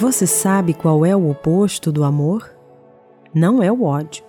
[0.00, 2.48] Você sabe qual é o oposto do amor?
[3.34, 4.22] Não é o ódio,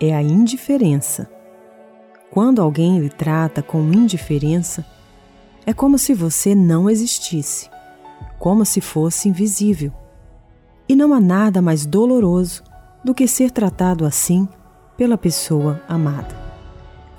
[0.00, 1.30] é a indiferença.
[2.28, 4.84] Quando alguém lhe trata com indiferença,
[5.64, 7.70] é como se você não existisse,
[8.36, 9.92] como se fosse invisível.
[10.88, 12.64] E não há nada mais doloroso
[13.04, 14.48] do que ser tratado assim
[14.96, 16.39] pela pessoa amada.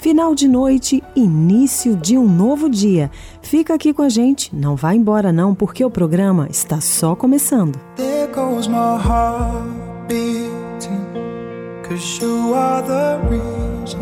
[0.01, 3.11] Final de noite, início de um novo dia.
[3.39, 7.79] Fica aqui com a gente, não vá embora não, porque o programa está só começando.
[7.97, 9.63] There goes my heart
[10.07, 11.05] beating,
[11.87, 13.99] cause you are the reason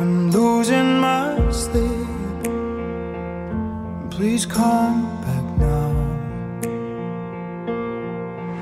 [0.00, 2.06] I'm losing my sleep.
[4.10, 5.92] Please come back now.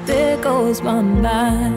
[0.07, 1.77] There goes my mind.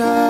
[0.00, 0.29] Cause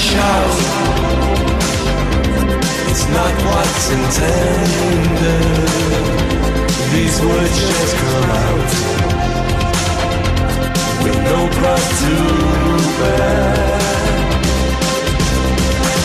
[0.00, 0.58] shows.
[2.90, 5.42] It's not what's intended.
[6.92, 8.70] These words just come out
[11.04, 12.14] with no pride to
[12.98, 13.78] bear.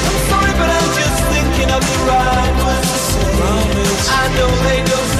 [0.08, 4.10] I'm sorry, but I'm just thinking of the right words to say.
[4.10, 5.13] I know they don't.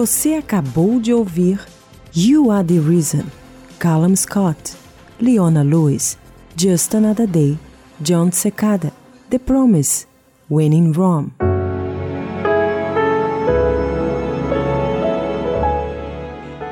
[0.00, 1.58] Você acabou de ouvir
[2.14, 3.24] You Are the Reason,
[3.80, 4.76] Callum Scott,
[5.20, 6.16] Leona Lewis,
[6.56, 7.58] Just Another Day,
[7.98, 8.92] John Secada,
[9.28, 10.06] The Promise,
[10.48, 11.32] When in Rome.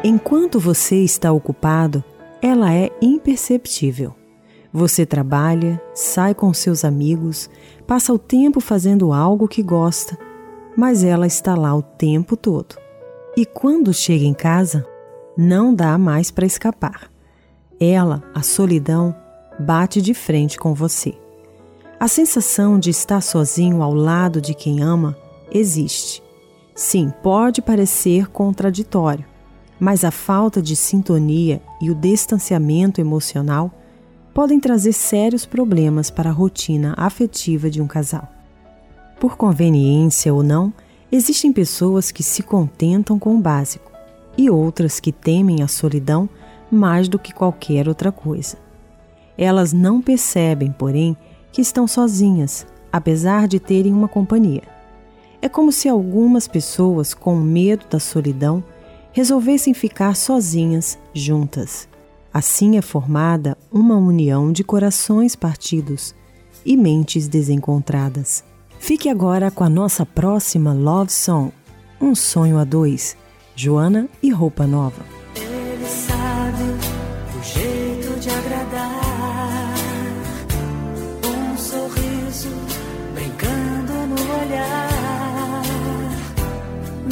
[0.04, 2.04] Enquanto você está ocupado,
[2.40, 4.14] ela é imperceptível.
[4.73, 7.50] Você trabalha, sai com seus amigos,
[7.88, 10.16] passa o tempo fazendo algo que gosta,
[10.76, 12.86] mas ela está lá o tempo todo.
[13.37, 14.87] E quando chega em casa,
[15.37, 17.11] não dá mais para escapar.
[17.78, 19.14] Ela, a solidão,
[19.61, 21.14] bate de frente com você.
[22.00, 25.14] A sensação de estar sozinho ao lado de quem ama
[25.52, 26.23] existe.
[26.75, 29.26] Sim, pode parecer contraditório,
[29.78, 33.71] mas a falta de sintonia e o distanciamento emocional
[34.33, 38.31] podem trazer sérios problemas para a rotina afetiva de um casal.
[39.21, 40.73] Por conveniência ou não,
[41.11, 43.93] Existem pessoas que se contentam com o básico
[44.37, 46.29] e outras que temem a solidão
[46.71, 48.59] mais do que qualquer outra coisa.
[49.39, 51.17] Elas não percebem, porém,
[51.53, 54.63] que estão sozinhas, apesar de terem uma companhia.
[55.41, 58.65] É como se algumas pessoas, com medo da solidão,
[59.13, 61.89] resolvessem ficar sozinhas juntas.
[62.33, 66.15] Assim é formada uma união de corações partidos
[66.65, 68.45] e mentes desencontradas.
[68.87, 71.52] Fique agora com a nossa próxima Love Song,
[72.00, 73.16] Um Sonho a Dois,
[73.57, 75.05] Joana e Roupa Nova.
[75.35, 76.62] Ele sabe
[77.37, 79.75] o jeito de agradar,
[81.26, 82.49] um sorriso
[83.12, 85.62] brincando no olhar,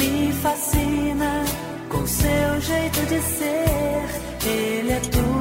[0.01, 1.43] me fascina
[1.89, 5.34] com seu jeito de ser, ele é tudo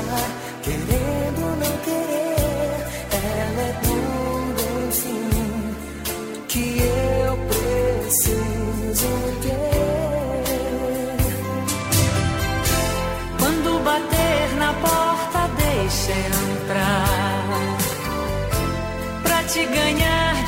[0.00, 0.30] estar
[0.62, 2.76] querendo ou não querer.
[3.12, 5.76] Ela é tudo, enfim,
[6.48, 9.10] que eu preciso
[9.42, 9.56] ter.
[13.38, 17.46] Quando bater na porta, deixa entrar
[19.22, 20.45] pra te ganhar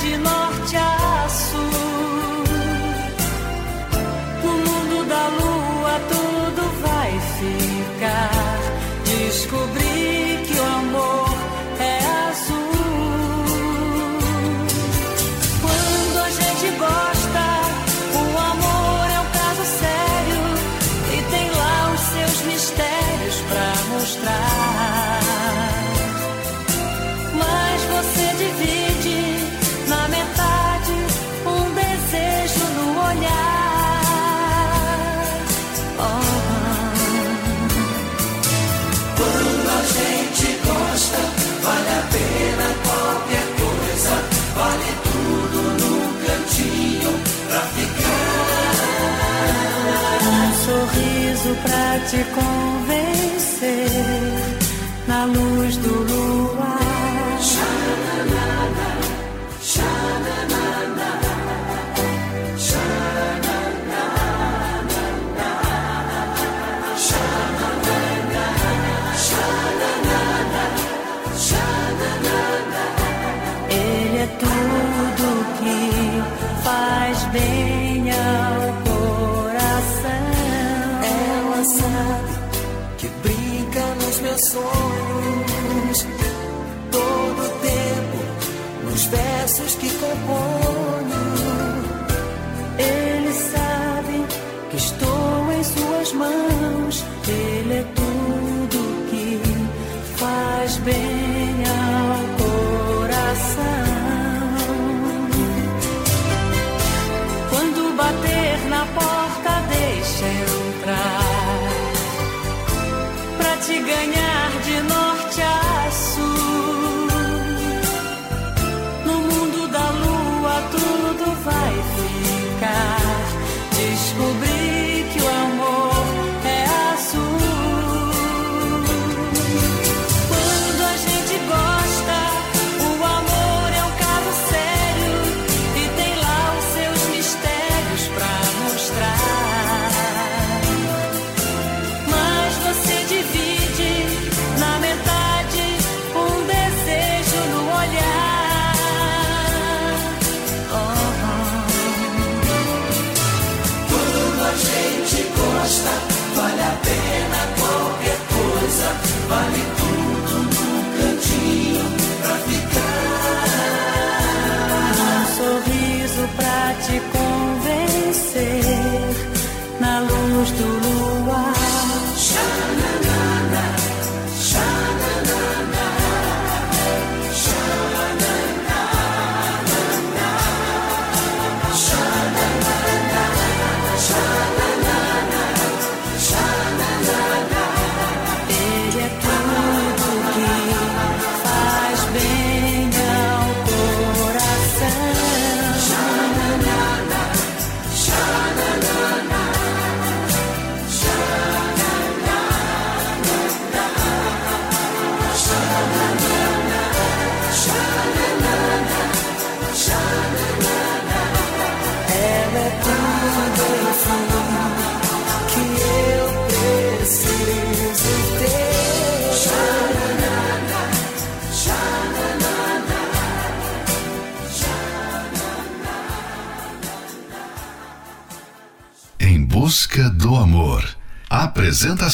[9.49, 9.88] descobrir.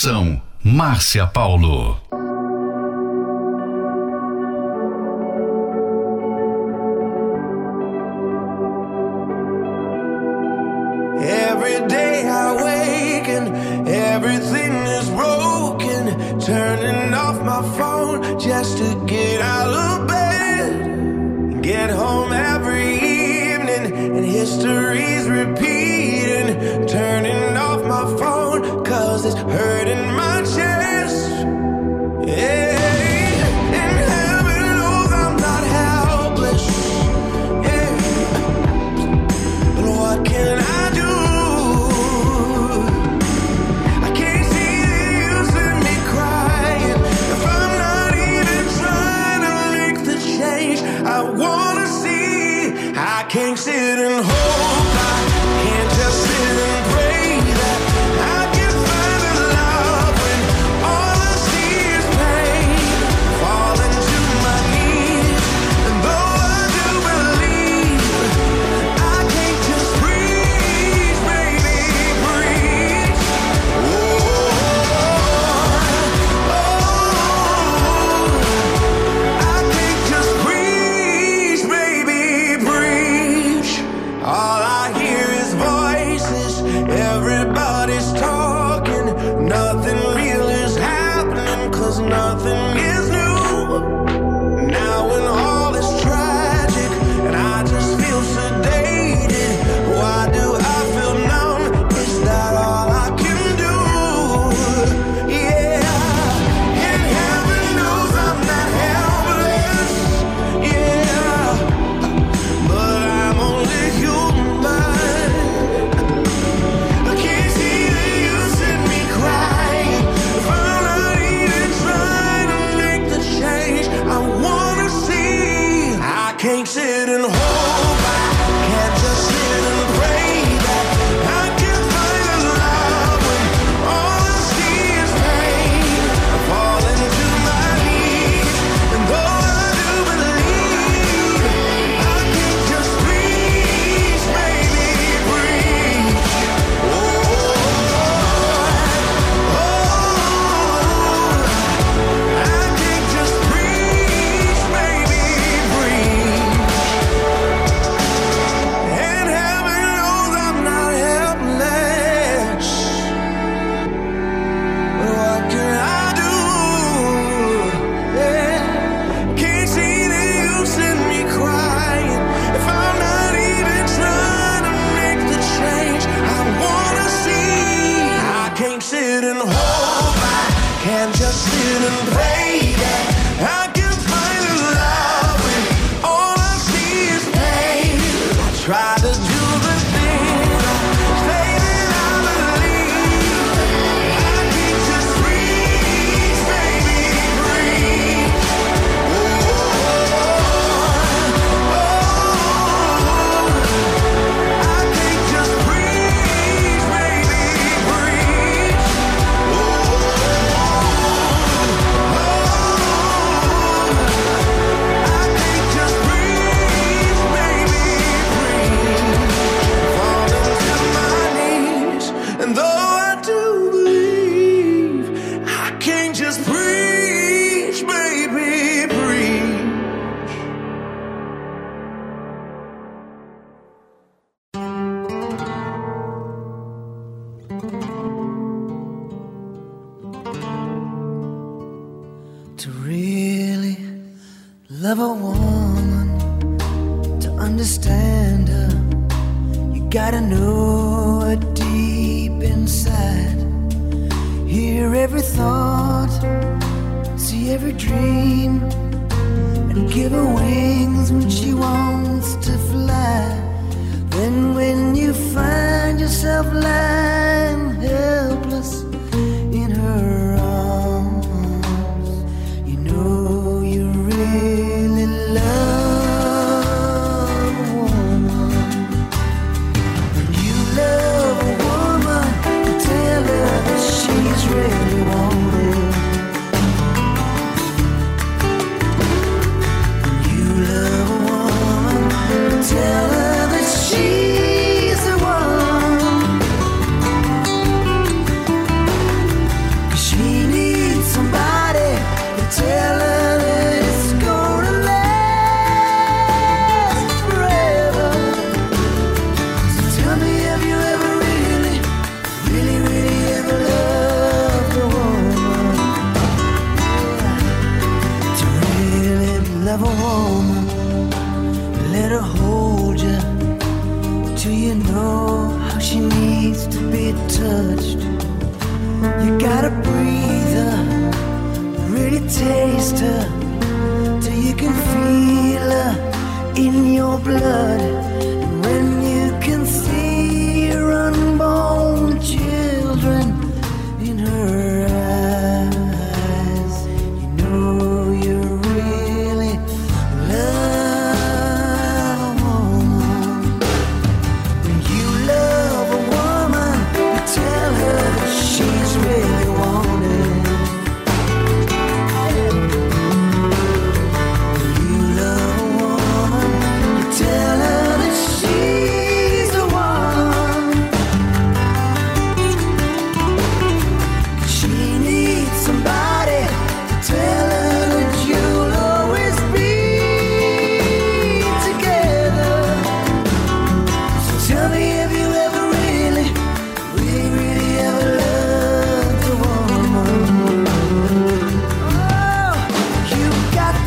[0.05, 2.04] Produção Márcia Paulo.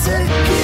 [0.07, 0.56] take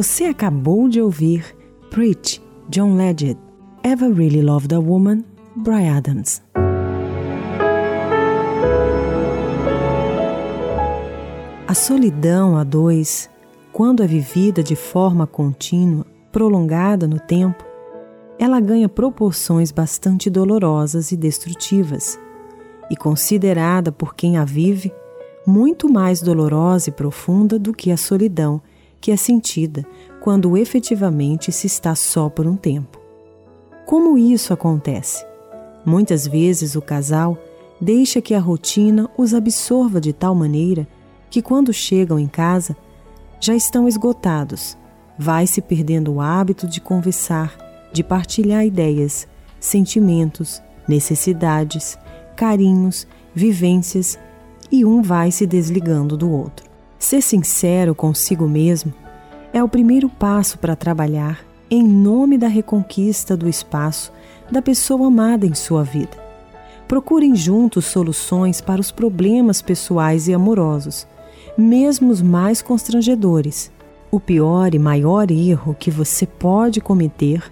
[0.00, 1.56] Você acabou de ouvir
[1.90, 3.36] Preach, John Legend,
[3.82, 5.24] Ever Really Loved a Woman,
[5.56, 6.40] Brian Adams.
[11.66, 13.28] A solidão a dois,
[13.72, 17.64] quando é vivida de forma contínua, prolongada no tempo,
[18.38, 22.16] ela ganha proporções bastante dolorosas e destrutivas,
[22.88, 24.92] e considerada por quem a vive
[25.44, 28.62] muito mais dolorosa e profunda do que a solidão
[29.00, 29.84] que é sentida
[30.20, 32.98] quando efetivamente se está só por um tempo.
[33.86, 35.24] Como isso acontece?
[35.84, 37.38] Muitas vezes o casal
[37.80, 40.86] deixa que a rotina os absorva de tal maneira
[41.30, 42.76] que, quando chegam em casa,
[43.40, 44.76] já estão esgotados.
[45.18, 47.56] Vai se perdendo o hábito de conversar,
[47.92, 49.26] de partilhar ideias,
[49.58, 51.98] sentimentos, necessidades,
[52.36, 54.18] carinhos, vivências
[54.70, 56.67] e um vai se desligando do outro.
[56.98, 58.92] Ser sincero consigo mesmo
[59.52, 64.12] é o primeiro passo para trabalhar em nome da reconquista do espaço
[64.50, 66.16] da pessoa amada em sua vida.
[66.88, 71.06] Procurem juntos soluções para os problemas pessoais e amorosos,
[71.56, 73.70] mesmo os mais constrangedores.
[74.10, 77.42] O pior e maior erro que você pode cometer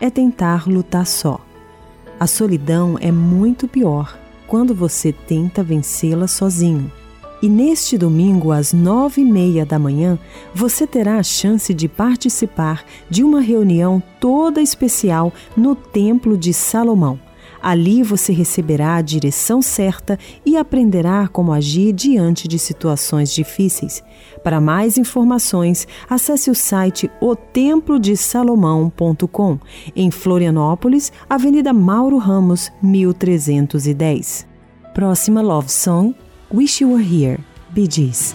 [0.00, 1.40] é tentar lutar só.
[2.18, 6.90] A solidão é muito pior quando você tenta vencê-la sozinho.
[7.44, 10.18] E neste domingo, às nove e meia da manhã,
[10.54, 17.20] você terá a chance de participar de uma reunião toda especial no Templo de Salomão.
[17.62, 24.02] Ali você receberá a direção certa e aprenderá como agir diante de situações difíceis.
[24.42, 29.58] Para mais informações, acesse o site otemplodesalomão.com,
[29.94, 34.46] em Florianópolis, Avenida Mauro Ramos, 1310.
[34.94, 36.14] Próxima Love Song
[36.50, 37.38] Wish You Were Here,
[37.74, 38.34] BGS.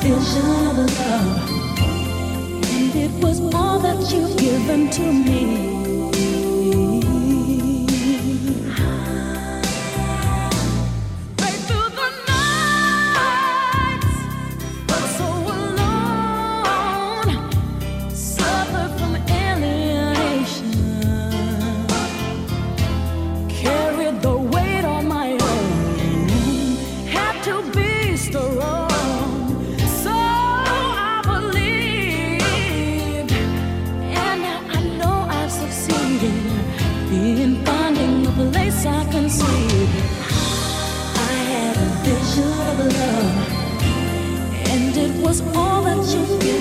[0.00, 1.50] vision of love,
[2.64, 5.79] and it was all that you've given to me.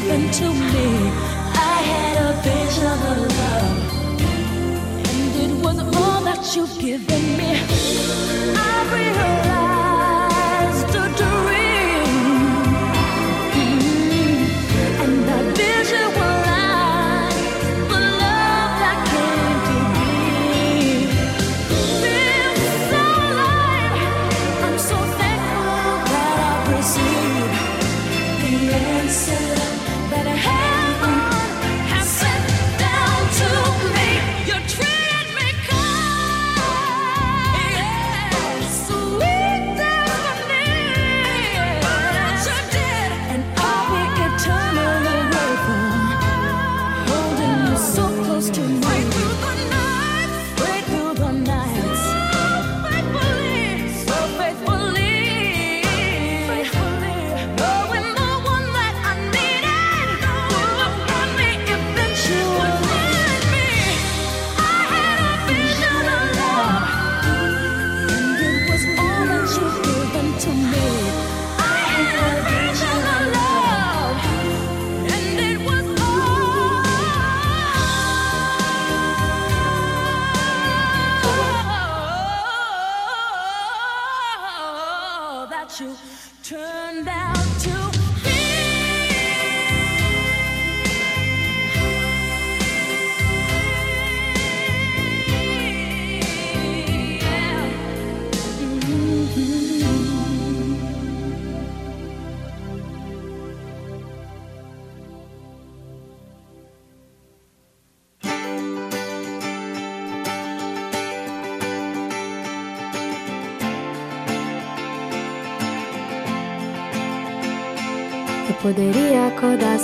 [0.09, 0.87] happened to me.
[1.53, 2.99] I had a vision of
[3.37, 3.77] love,
[5.07, 7.51] and it was all that you've given me.
[8.55, 9.68] I realized.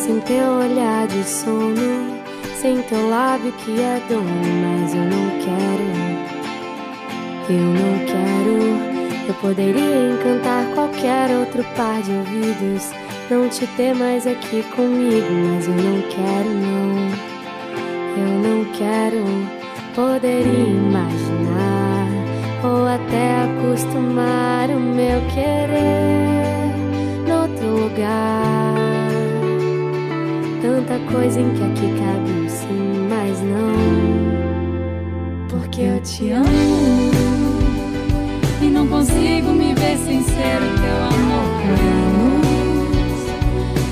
[0.05, 2.21] Sem teu olhar de sono,
[2.61, 4.23] sem teu lábio que é dono,
[4.61, 5.87] mas eu não quero.
[7.49, 9.27] Eu não quero.
[9.27, 12.91] Eu poderia encantar qualquer outro par de ouvidos,
[13.31, 17.09] não te ter mais aqui comigo, mas eu não quero, não.
[18.21, 19.25] Eu não quero.
[19.95, 22.07] Poderia imaginar
[22.63, 26.75] ou até acostumar o meu querer
[27.27, 28.44] noutro lugar.
[30.95, 33.75] Tanta coisa em que aqui cabe um sim, mas não.
[35.49, 37.11] Porque eu te amo
[38.61, 41.65] E não consigo me ver sem ser o teu amor
[41.99, 42.47] anos.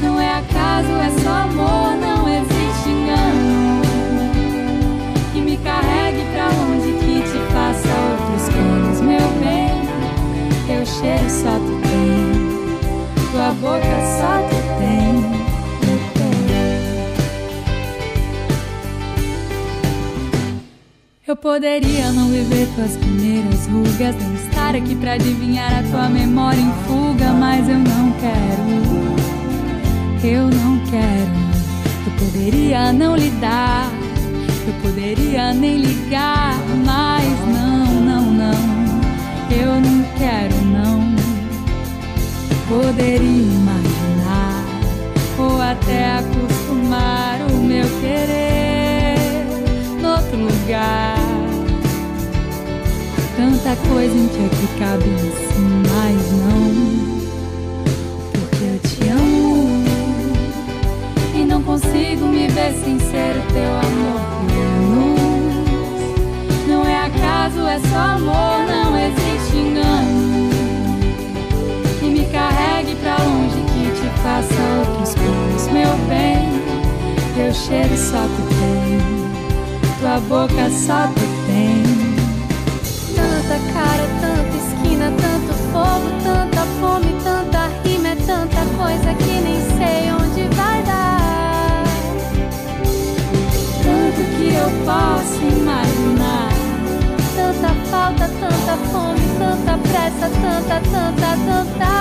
[0.02, 3.82] Não é acaso, é só amor, não existe engano.
[5.34, 9.84] Que me carregue pra longe, que te faça outros planos, meu bem.
[10.68, 12.32] Teu cheiro só tu tem,
[13.32, 14.43] tua boca só
[21.44, 26.72] poderia não viver tuas primeiras rugas, nem estar aqui pra adivinhar a tua memória em
[26.88, 28.64] fuga, mas eu não quero.
[30.24, 31.44] Eu não quero.
[32.06, 33.92] Eu poderia não lidar,
[34.66, 38.74] eu poderia nem ligar, mas não, não, não.
[39.52, 41.14] Eu não quero, não.
[42.70, 44.64] Poderia imaginar
[45.38, 48.64] ou até acostumar o meu querer
[50.02, 51.23] noutro lugar.
[53.36, 56.70] Tanta coisa em que aqui cabe sim, mas não.
[58.32, 59.84] Porque eu te amo
[61.34, 64.22] e não consigo me ver sem ser teu amor.
[66.68, 70.50] Não é acaso, é só amor, não existe engano.
[72.00, 76.62] Que me carregue pra longe, que te faça outros planos, meu bem.
[77.36, 79.00] Teu cheiro só tu tem,
[80.00, 81.93] tua boca só tu tem.
[83.74, 90.12] Cara, tanta esquina, tanto fogo, tanta fome, tanta rima, é tanta coisa que nem sei
[90.12, 91.84] onde vai dar.
[93.84, 96.52] Tanto que eu posso imaginar.
[97.36, 101.94] Tanta falta, tanta fome, tanta pressa, tanta, tanta, tanta.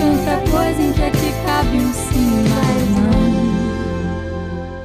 [0.00, 3.18] Tanta coisa em que aqui cabe um sim, mas não.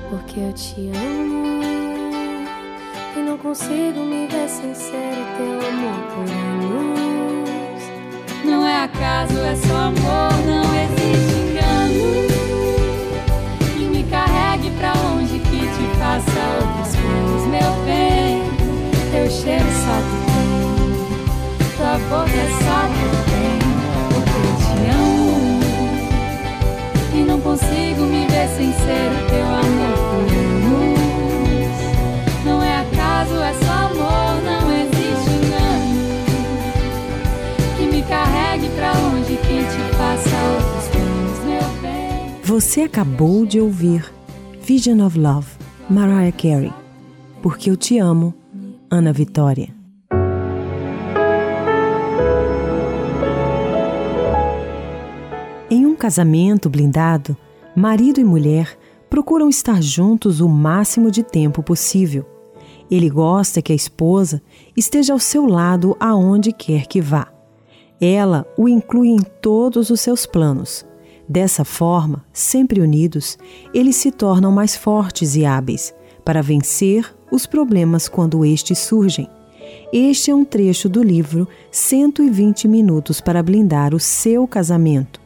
[0.10, 1.33] Porque eu te amo
[3.44, 7.84] consigo me ver sem ser o teu amor por anos.
[8.46, 12.24] Não é acaso, é só amor, não existe engano.
[13.76, 18.42] Que me carregue pra longe, que te faça outros planos, meu bem.
[19.12, 20.24] Teu cheiro só tu
[21.76, 23.60] tua boca só tu tem.
[24.14, 25.60] Porque eu te amo
[27.14, 29.93] e não consigo me ver sem ser o teu amor
[42.44, 44.14] Você acabou de ouvir
[44.62, 45.48] Vision of Love,
[45.90, 46.72] Mariah Carey.
[47.42, 48.34] Porque eu te amo,
[48.92, 49.74] Ana Vitória.
[55.68, 57.36] Em um casamento blindado,
[57.76, 58.78] marido e mulher
[59.10, 62.24] procuram estar juntos o máximo de tempo possível.
[62.90, 64.44] Ele gosta que a esposa
[64.78, 67.33] esteja ao seu lado aonde quer que vá.
[68.04, 70.86] Ela o inclui em todos os seus planos.
[71.26, 73.38] Dessa forma, sempre unidos,
[73.74, 75.96] eles se tornam mais fortes e hábeis
[76.26, 79.30] para vencer os problemas quando estes surgem.
[79.94, 85.22] Este é um trecho do livro 120 Minutos para Blindar o Seu Casamento.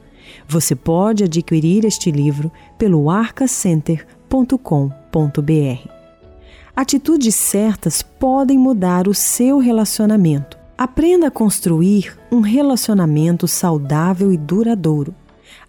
[0.47, 5.89] Você pode adquirir este livro pelo arcacenter.com.br.
[6.75, 10.57] Atitudes certas podem mudar o seu relacionamento.
[10.78, 15.15] Aprenda a construir um relacionamento saudável e duradouro.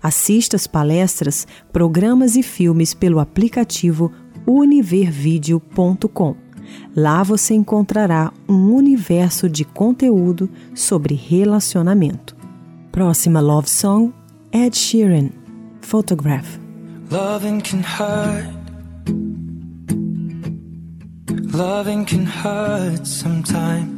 [0.03, 4.13] Assista as palestras, programas e filmes pelo aplicativo
[4.47, 6.37] univervideo.com.
[6.95, 12.37] Lá você encontrará um universo de conteúdo sobre relacionamento.
[12.93, 14.13] Próxima love song:
[14.53, 15.31] Ed Sheeran,
[15.81, 16.59] Photograph.
[17.11, 18.59] Loving can hurt.
[21.55, 23.98] Loving can hurt sometimes.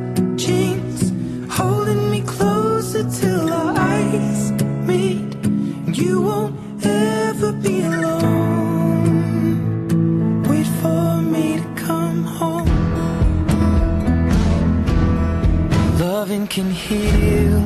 [16.41, 17.59] Loving can heal.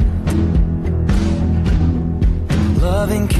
[2.82, 3.35] Loving can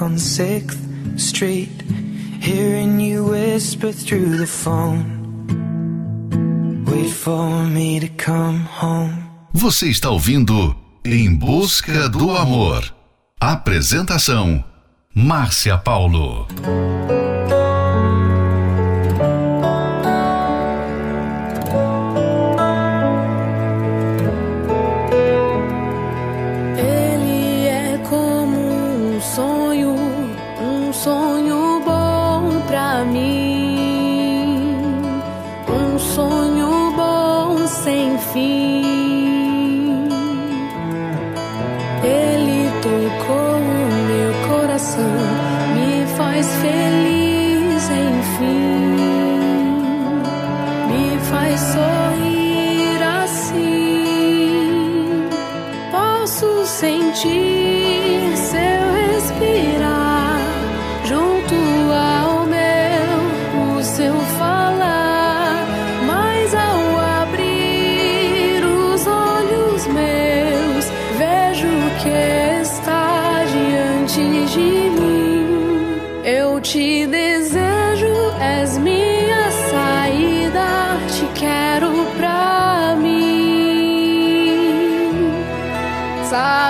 [0.00, 1.82] back on 6th Street,
[2.40, 5.04] hearing you whisper through the phone.
[6.86, 9.30] Wait for me to come home.
[9.52, 10.74] Você está ouvindo
[11.04, 12.82] Em Busca do Amor.
[13.40, 14.64] Apresentação:
[15.14, 16.46] Márcia Paulo.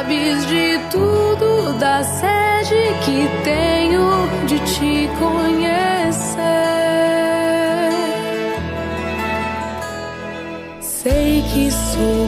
[0.01, 6.41] sabes de tudo, da sede que tenho de te conhecer.
[10.81, 12.27] Sei que sou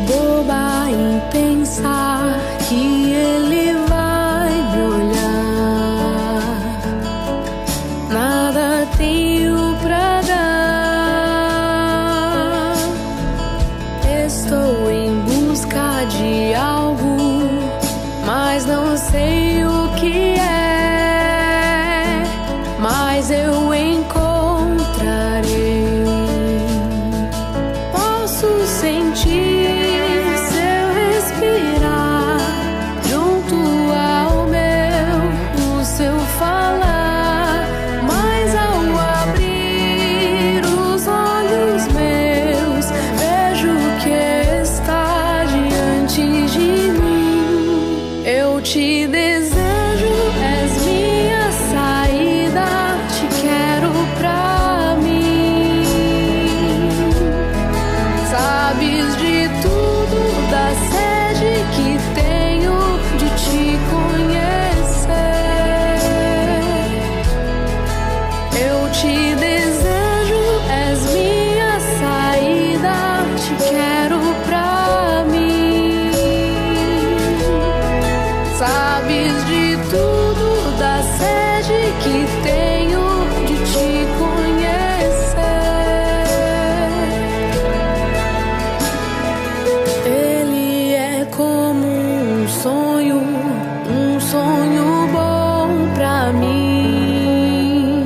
[92.63, 98.05] sonho, um sonho bom pra mim.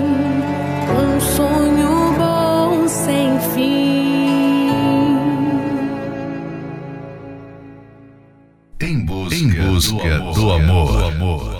[0.88, 4.70] Um sonho bom sem fim.
[8.80, 10.34] Em busca, em busca do amor.
[10.34, 10.88] Do amor.
[10.88, 11.55] Do amor.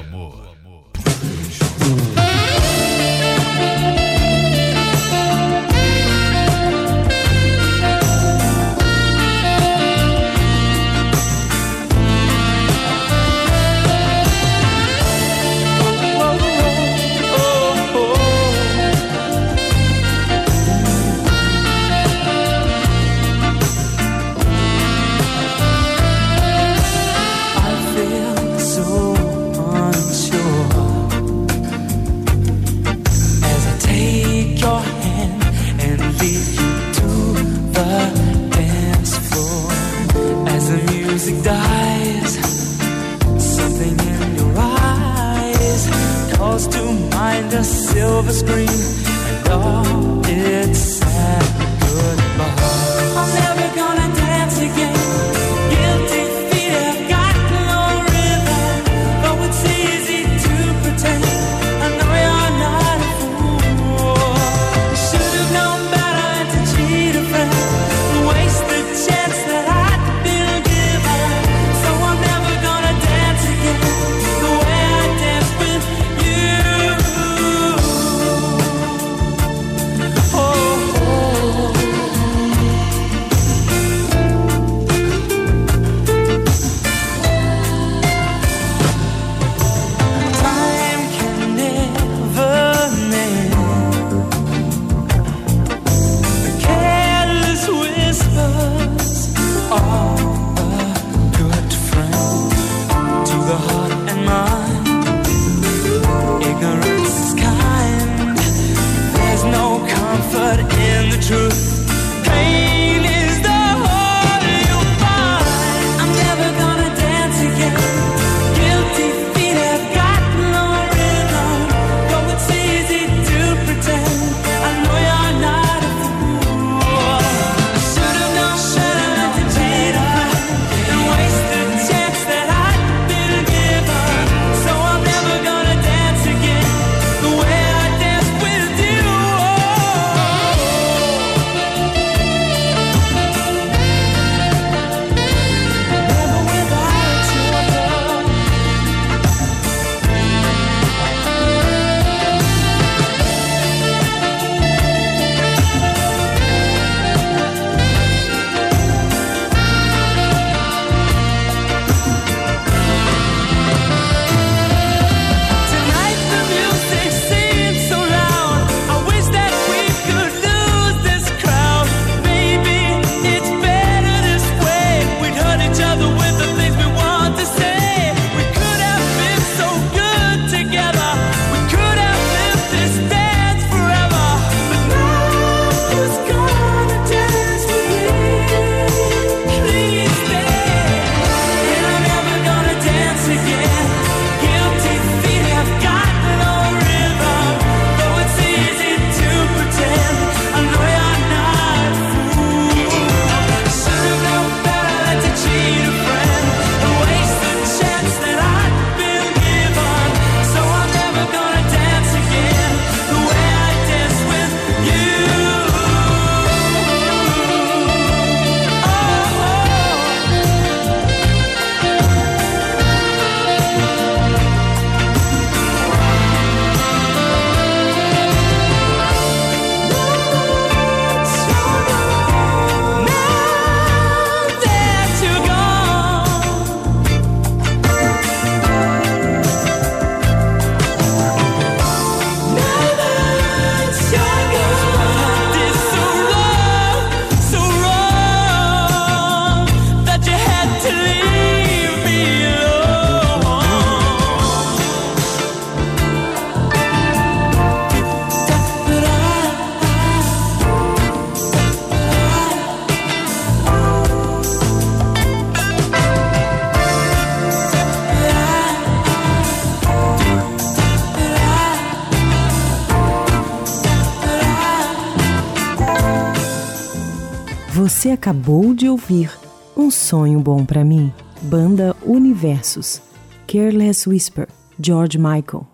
[277.96, 279.30] Você acabou de ouvir
[279.74, 283.00] Um Sonho Bom para Mim, Banda Universos,
[283.46, 285.66] Careless Whisper, George Michael.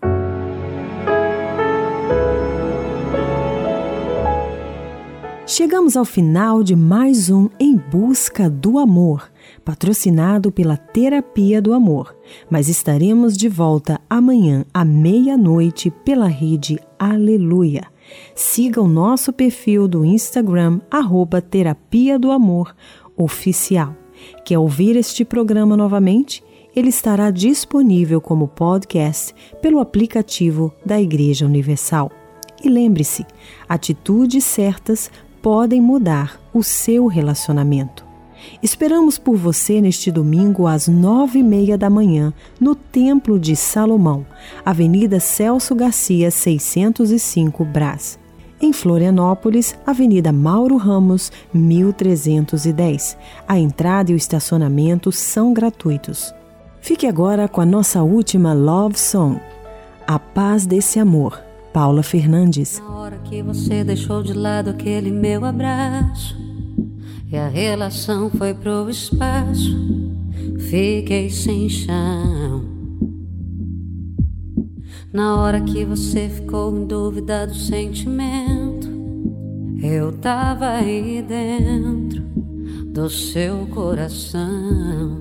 [5.45, 9.29] Chegamos ao final de mais um Em Busca do Amor,
[9.65, 12.15] patrocinado pela Terapia do Amor.
[12.49, 17.92] Mas estaremos de volta amanhã à meia-noite pela rede Aleluia.
[18.35, 22.75] Siga o nosso perfil do Instagram, arroba Terapia do Amor
[23.15, 23.95] Oficial.
[24.45, 26.43] Quer ouvir este programa novamente?
[26.75, 32.11] Ele estará disponível como podcast pelo aplicativo da Igreja Universal.
[32.63, 33.25] E lembre-se,
[33.67, 38.12] atitudes certas podem mudar o seu relacionamento.
[38.61, 44.25] Esperamos por você neste domingo às nove e meia da manhã no Templo de Salomão,
[44.65, 48.19] Avenida Celso Garcia, 605 Brás.
[48.61, 53.17] Em Florianópolis, Avenida Mauro Ramos, 1310.
[53.45, 56.33] A entrada e o estacionamento são gratuitos.
[56.79, 59.39] Fique agora com a nossa última love song,
[60.07, 61.41] A Paz desse Amor,
[61.73, 62.79] Paula Fernandes.
[62.79, 66.52] Na hora que você deixou de lado aquele meu abraço
[67.33, 69.75] e a relação foi pro espaço,
[70.69, 72.63] fiquei sem chão.
[75.11, 78.87] Na hora que você ficou em dúvida do sentimento,
[79.81, 82.21] eu tava aí dentro
[82.89, 85.17] do seu coração.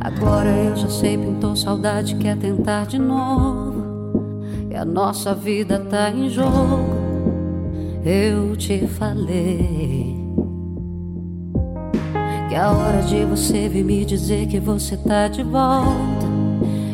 [0.00, 4.40] Agora eu já sei, pintou saudade, quer tentar de novo.
[4.70, 7.05] E a nossa vida tá em jogo.
[8.08, 10.14] Eu te falei
[12.48, 16.24] que é a hora de você vir me dizer que você tá de volta.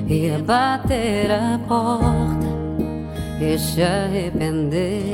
[0.08, 2.46] Ia bater a porta
[3.38, 5.12] e se arrepender.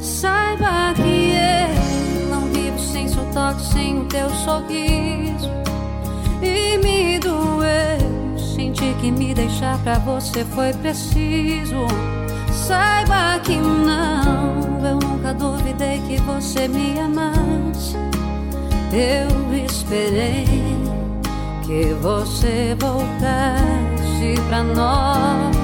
[0.00, 5.50] Saiba que eu não vivo sem seu toque, sem o teu sorriso.
[6.40, 8.38] E me doeu.
[8.38, 11.86] Senti que me deixar pra você foi preciso.
[12.54, 17.96] Saiba que não, eu nunca duvidei que você me amasse.
[18.92, 20.46] Eu esperei
[21.66, 25.63] que você voltasse pra nós.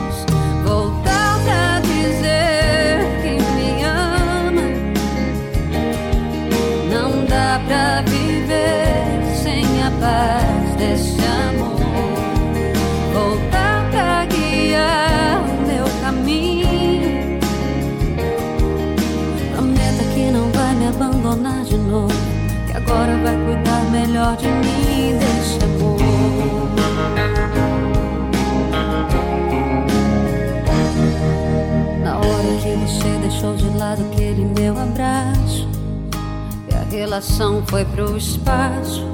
[37.11, 39.05] Relação foi pro espaço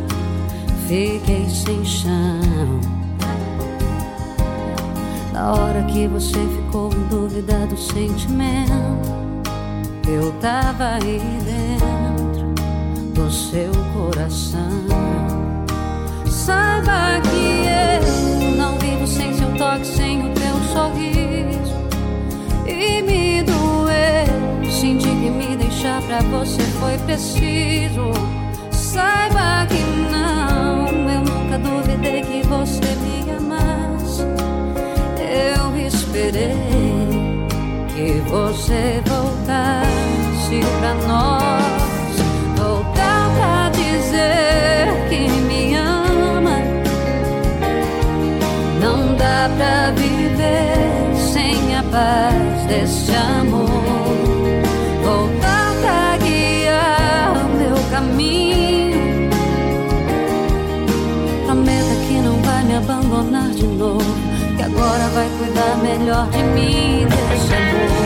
[0.86, 2.78] Fiquei sem chão
[5.32, 8.70] Na hora que você ficou em dúvida do sentimento
[10.06, 12.52] Eu tava aí dentro
[13.14, 14.84] do seu coração
[16.28, 21.74] Saiba que eu não vivo sem seu toque, sem o teu sorriso.
[22.66, 23.25] E me
[24.76, 28.12] senti que me deixar pra você foi preciso.
[28.70, 34.22] Saiba que não, eu nunca duvidei que você me amasse.
[35.18, 37.46] Eu esperei
[37.88, 42.16] que você voltasse pra nós.
[42.56, 46.58] Voltar pra dizer que me ama.
[48.82, 53.65] Não dá pra viver sem a paz desse amor.
[65.36, 68.05] Cuidar melhor de mim desse amor.